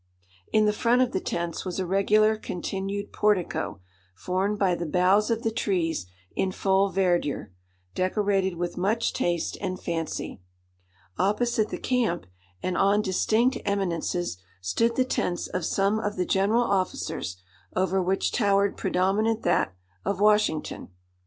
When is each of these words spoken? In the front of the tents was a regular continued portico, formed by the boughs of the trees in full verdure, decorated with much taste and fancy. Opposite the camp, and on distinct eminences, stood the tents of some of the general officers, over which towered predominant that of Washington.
In 0.51 0.65
the 0.65 0.73
front 0.73 1.03
of 1.03 1.11
the 1.11 1.19
tents 1.19 1.63
was 1.63 1.77
a 1.77 1.85
regular 1.85 2.35
continued 2.35 3.13
portico, 3.13 3.81
formed 4.15 4.57
by 4.57 4.73
the 4.73 4.87
boughs 4.87 5.29
of 5.29 5.43
the 5.43 5.51
trees 5.51 6.07
in 6.35 6.51
full 6.51 6.89
verdure, 6.89 7.51
decorated 7.93 8.55
with 8.55 8.77
much 8.79 9.13
taste 9.13 9.59
and 9.61 9.79
fancy. 9.79 10.41
Opposite 11.19 11.69
the 11.69 11.77
camp, 11.77 12.25
and 12.63 12.75
on 12.75 13.03
distinct 13.03 13.59
eminences, 13.63 14.37
stood 14.59 14.95
the 14.95 15.05
tents 15.05 15.45
of 15.45 15.65
some 15.65 15.99
of 15.99 16.15
the 16.15 16.25
general 16.25 16.63
officers, 16.63 17.37
over 17.75 18.01
which 18.01 18.31
towered 18.31 18.77
predominant 18.77 19.43
that 19.43 19.75
of 20.03 20.19
Washington. 20.19 20.89